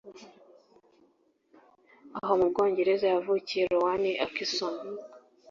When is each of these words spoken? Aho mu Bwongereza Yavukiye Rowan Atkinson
Aho 2.19 2.33
mu 2.39 2.45
Bwongereza 2.51 3.05
Yavukiye 3.13 3.63
Rowan 3.73 4.03
Atkinson 4.25 4.75